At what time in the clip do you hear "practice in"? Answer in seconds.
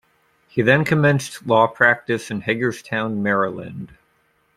1.67-2.41